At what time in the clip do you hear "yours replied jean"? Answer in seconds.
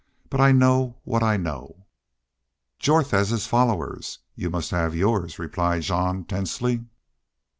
4.95-6.23